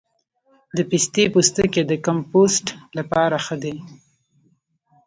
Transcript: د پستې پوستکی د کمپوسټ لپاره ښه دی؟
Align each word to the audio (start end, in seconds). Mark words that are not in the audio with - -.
د 0.75 0.77
پستې 0.89 1.23
پوستکی 1.33 1.81
د 1.87 1.93
کمپوسټ 2.05 2.65
لپاره 2.97 3.35
ښه 3.45 3.55
دی؟ 3.63 3.75